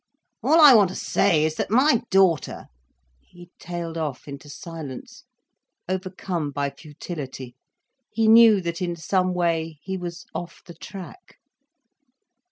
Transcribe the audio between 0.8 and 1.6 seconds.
to say is